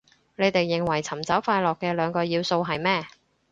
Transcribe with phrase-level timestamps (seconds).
[0.35, 3.05] 你哋認為尋找快樂嘅兩個要素係咩